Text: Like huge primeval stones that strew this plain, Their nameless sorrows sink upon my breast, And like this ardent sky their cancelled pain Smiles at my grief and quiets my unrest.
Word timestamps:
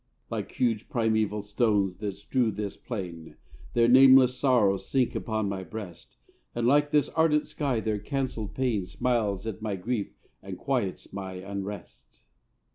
Like 0.31 0.53
huge 0.53 0.89
primeval 0.89 1.43
stones 1.43 1.97
that 1.97 2.15
strew 2.15 2.49
this 2.49 2.75
plain, 2.75 3.35
Their 3.75 3.87
nameless 3.87 4.35
sorrows 4.35 4.87
sink 4.89 5.13
upon 5.13 5.47
my 5.47 5.61
breast, 5.63 6.17
And 6.55 6.65
like 6.65 6.89
this 6.89 7.09
ardent 7.09 7.45
sky 7.45 7.81
their 7.81 7.99
cancelled 7.99 8.55
pain 8.55 8.87
Smiles 8.87 9.45
at 9.45 9.61
my 9.61 9.75
grief 9.75 10.15
and 10.41 10.57
quiets 10.57 11.13
my 11.13 11.33
unrest. 11.33 12.23